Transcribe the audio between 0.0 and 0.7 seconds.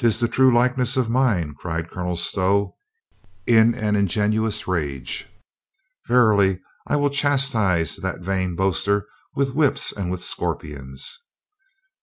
"'Tis the true